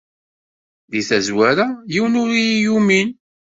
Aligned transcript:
Deg 0.91 1.05
tazwara, 1.09 1.67
yiwen 1.93 2.19
ur 2.21 2.29
iyi-yumin. 2.35 3.09